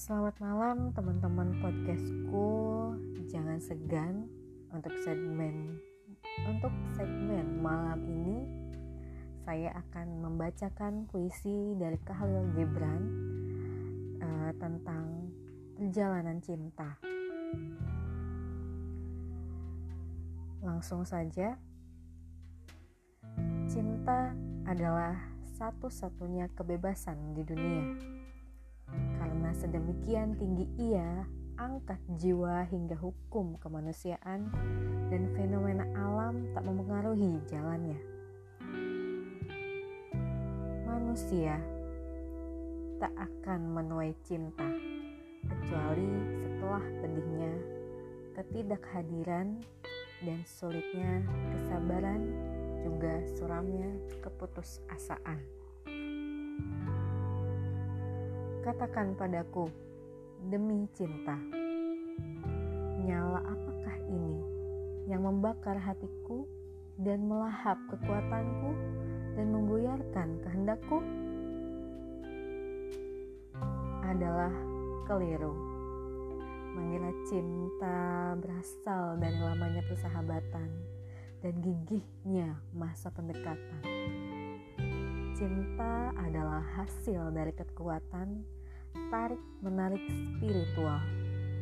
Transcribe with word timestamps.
Selamat 0.00 0.32
malam 0.40 0.96
teman-teman 0.96 1.60
podcastku. 1.60 2.48
Jangan 3.28 3.60
segan 3.60 4.32
untuk 4.72 4.96
segmen 5.04 5.76
untuk 6.48 6.72
segmen 6.96 7.60
malam 7.60 8.00
ini 8.08 8.48
saya 9.44 9.76
akan 9.76 10.24
membacakan 10.24 11.04
puisi 11.04 11.76
dari 11.76 12.00
Khalil 12.00 12.48
Gibran 12.56 13.02
uh, 14.24 14.50
tentang 14.56 15.28
perjalanan 15.76 16.40
cinta. 16.40 16.96
Langsung 20.64 21.04
saja. 21.04 21.60
Cinta 23.68 24.32
adalah 24.64 25.12
satu-satunya 25.60 26.48
kebebasan 26.56 27.36
di 27.36 27.44
dunia 27.44 27.84
karena 29.50 29.66
sedemikian 29.66 30.38
tinggi 30.38 30.62
ia 30.78 31.26
angkat 31.58 31.98
jiwa 32.22 32.62
hingga 32.70 32.94
hukum 32.94 33.58
kemanusiaan 33.58 34.46
dan 35.10 35.26
fenomena 35.34 35.82
alam 35.98 36.46
tak 36.54 36.62
mempengaruhi 36.62 37.42
jalannya. 37.50 37.98
Manusia 40.86 41.58
tak 43.02 43.10
akan 43.18 43.74
menuai 43.74 44.14
cinta 44.22 44.70
kecuali 45.42 46.14
setelah 46.46 46.84
pedihnya 47.02 47.52
ketidakhadiran 48.38 49.58
dan 50.22 50.38
sulitnya 50.46 51.26
kesabaran 51.50 52.22
juga 52.86 53.18
suramnya 53.34 53.98
keputusasaan. 54.22 55.59
Katakan 58.60 59.16
padaku, 59.16 59.72
demi 60.52 60.84
cinta, 60.92 61.32
nyala 63.00 63.40
apakah 63.40 63.96
ini 64.04 64.36
yang 65.08 65.24
membakar 65.24 65.80
hatiku 65.80 66.44
dan 67.00 67.24
melahap 67.24 67.80
kekuatanku 67.88 68.76
dan 69.32 69.48
membuyarkan 69.48 70.44
kehendakku? 70.44 71.00
Adalah 74.04 74.52
keliru. 75.08 75.56
Mengira 76.76 77.16
cinta 77.32 78.36
berasal 78.36 79.16
dari 79.16 79.40
lamanya 79.40 79.80
persahabatan 79.88 80.68
dan 81.40 81.54
gigihnya 81.64 82.60
masa 82.76 83.08
pendekatan 83.08 84.29
Cinta 85.40 86.12
adalah 86.20 86.60
hasil 86.76 87.32
dari 87.32 87.56
kekuatan 87.56 88.44
tarik-menarik 89.08 90.04
spiritual 90.12 91.00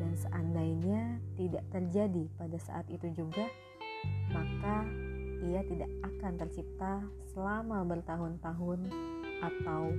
dan 0.00 0.16
seandainya 0.16 1.20
tidak 1.36 1.60
terjadi 1.68 2.24
pada 2.40 2.56
saat 2.56 2.88
itu 2.88 3.12
juga, 3.12 3.44
maka 4.32 4.80
ia 5.44 5.60
tidak 5.68 5.92
akan 6.08 6.32
tercipta 6.40 7.04
selama 7.28 7.84
bertahun-tahun 7.84 8.80
atau 9.44 9.92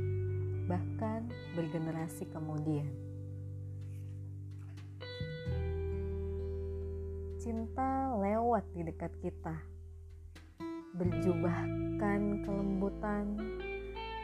bahkan 0.66 1.30
bergenerasi 1.54 2.26
kemudian. 2.34 2.90
Cinta 7.38 8.18
lewat 8.18 8.66
di 8.74 8.90
dekat 8.90 9.14
kita, 9.22 9.54
berjubahkan 10.98 12.42
kelembutan 12.42 13.38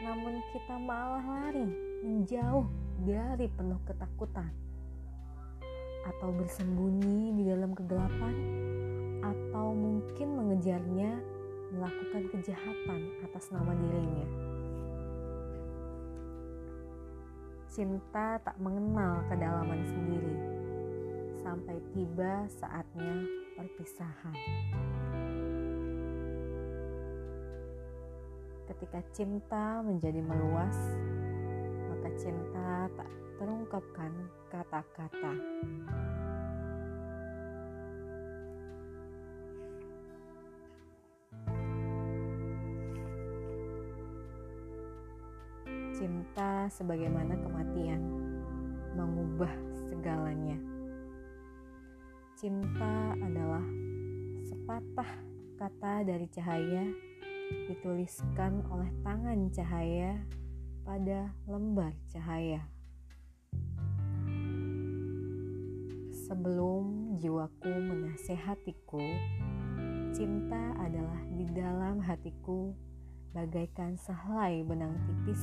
namun 0.04 0.44
kita 0.52 0.76
malah 0.76 1.24
lari 1.24 1.64
menjauh 2.04 2.68
dari 3.08 3.48
penuh 3.48 3.80
ketakutan 3.88 4.52
atau 6.04 6.28
bersembunyi 6.36 7.32
di 7.40 7.42
dalam 7.48 7.72
kegelapan 7.72 8.36
atau 9.24 9.72
mungkin 9.72 10.28
mengejarnya 10.36 11.16
melakukan 11.72 12.22
kejahatan 12.36 13.00
atas 13.24 13.48
nama 13.48 13.72
dirinya. 13.72 14.28
Cinta 17.72 18.38
tak 18.44 18.60
mengenal 18.60 19.24
kedalaman 19.32 19.82
sendiri 19.88 20.36
sampai 21.40 21.80
tiba 21.96 22.44
saatnya 22.52 23.24
perpisahan. 23.56 24.36
Ketika 28.64 28.96
cinta 29.12 29.84
menjadi 29.84 30.24
meluas, 30.24 30.72
maka 31.92 32.08
cinta 32.16 32.88
tak 32.96 33.10
terungkapkan 33.36 34.12
kata-kata. 34.48 35.32
Cinta 45.92 46.64
sebagaimana 46.72 47.36
kematian 47.44 48.00
mengubah 48.96 49.52
segalanya. 49.92 50.56
Cinta 52.40 53.12
adalah 53.20 53.64
sepatah 54.42 55.10
kata 55.60 56.02
dari 56.02 56.26
cahaya 56.32 56.84
dituliskan 57.68 58.64
oleh 58.72 58.88
tangan 59.04 59.48
cahaya 59.52 60.20
pada 60.84 61.32
lembar 61.48 61.92
cahaya. 62.12 62.64
Sebelum 66.24 67.16
jiwaku 67.20 67.68
menasehatiku, 67.68 69.04
cinta 70.16 70.72
adalah 70.80 71.20
di 71.36 71.44
dalam 71.52 72.00
hatiku 72.00 72.72
bagaikan 73.36 73.98
sehelai 73.98 74.64
benang 74.64 74.94
tipis 75.04 75.42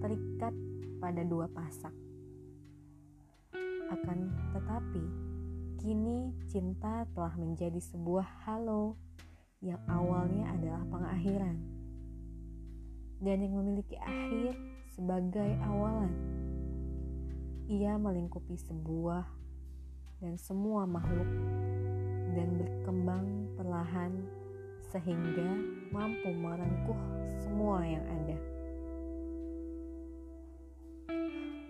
terikat 0.00 0.54
pada 1.02 1.20
dua 1.26 1.50
pasak. 1.52 1.92
Akan 3.90 4.30
tetapi, 4.54 5.04
kini 5.82 6.30
cinta 6.46 7.04
telah 7.12 7.34
menjadi 7.34 7.82
sebuah 7.82 8.46
halo 8.46 8.94
yang 9.60 9.76
awalnya 9.92 10.56
adalah 10.56 10.80
pengakhiran 10.88 11.56
dan 13.20 13.36
yang 13.44 13.60
memiliki 13.60 13.92
akhir 14.00 14.56
sebagai 14.88 15.52
awalan. 15.68 16.16
Ia 17.68 18.00
melingkupi 18.00 18.56
sebuah 18.56 19.28
dan 20.24 20.40
semua 20.40 20.88
makhluk 20.88 21.28
dan 22.32 22.56
berkembang 22.56 23.52
perlahan 23.60 24.24
sehingga 24.88 25.60
mampu 25.92 26.32
merengkuh 26.32 27.00
semua 27.44 27.84
yang 27.84 28.04
ada. 28.08 28.38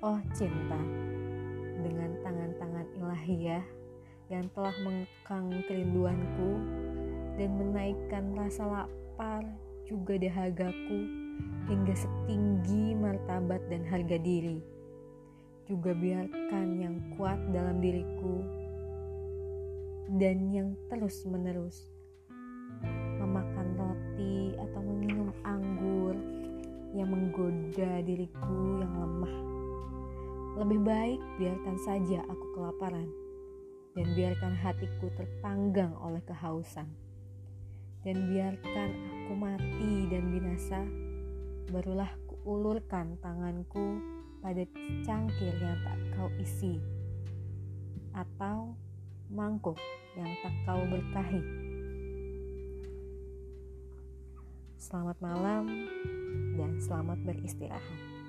Oh 0.01 0.21
cinta, 0.33 0.81
dengan 1.83 2.11
tangan-tangan 2.22 2.87
ilahiyah 3.03 3.67
yang 4.31 4.47
telah 4.55 4.72
mengekang 4.87 5.51
kerinduanku 5.67 6.79
dan 7.38 7.50
menaikkan 7.58 8.34
rasa 8.34 8.66
lapar 8.66 9.44
juga 9.86 10.18
dahagaku 10.18 11.00
hingga 11.66 11.94
setinggi 11.94 12.94
martabat 12.98 13.62
dan 13.70 13.82
harga 13.86 14.18
diri. 14.18 14.62
Juga 15.70 15.94
biarkan 15.94 16.68
yang 16.82 16.96
kuat 17.14 17.38
dalam 17.54 17.78
diriku 17.78 18.42
dan 20.18 20.50
yang 20.50 20.74
terus-menerus 20.91 21.86
memakan 23.22 23.68
roti 23.78 24.59
atau 24.59 24.80
meminum 24.83 25.30
anggur 25.47 26.18
yang 26.97 27.06
menggoda 27.15 28.03
diriku 28.03 28.83
yang 28.83 28.94
lemah. 28.98 29.36
Lebih 30.59 30.80
baik 30.83 31.21
biarkan 31.38 31.76
saja 31.86 32.18
aku 32.26 32.47
kelaparan 32.59 33.06
dan 33.94 34.06
biarkan 34.18 34.54
hatiku 34.59 35.06
terpanggang 35.15 35.94
oleh 36.03 36.18
kehausan 36.26 36.91
dan 38.00 38.16
biarkan 38.32 38.91
aku 38.97 39.32
mati 39.36 39.92
dan 40.08 40.24
binasa, 40.32 40.80
barulah 41.68 42.08
kuulurkan 42.26 43.20
tanganku 43.20 44.00
pada 44.41 44.64
cangkir 45.04 45.52
yang 45.60 45.76
tak 45.84 45.98
kau 46.16 46.32
isi, 46.41 46.80
atau 48.16 48.72
mangkuk 49.28 49.76
yang 50.16 50.32
tak 50.41 50.54
kau 50.64 50.80
berkahi. 50.88 51.44
Selamat 54.80 55.20
malam 55.20 55.68
dan 56.56 56.80
selamat 56.80 57.20
beristirahat. 57.28 58.20